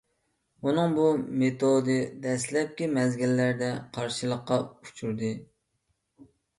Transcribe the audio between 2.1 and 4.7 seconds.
دەسلەپكى مەزگىللەردە قارشىلىققا